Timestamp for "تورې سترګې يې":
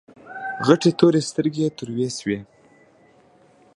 0.99-1.69